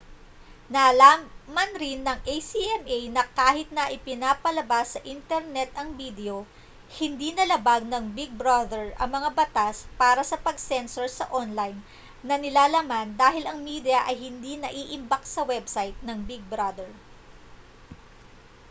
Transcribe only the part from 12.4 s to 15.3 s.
nilalaman dahil ang media ay hindi naiimbak